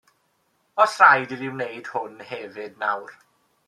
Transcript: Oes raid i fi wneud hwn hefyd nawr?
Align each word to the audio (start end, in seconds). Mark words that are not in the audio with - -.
Oes 0.85 0.95
raid 1.03 1.35
i 1.37 1.39
fi 1.43 1.51
wneud 1.53 1.93
hwn 1.93 2.19
hefyd 2.33 2.85
nawr? 2.85 3.19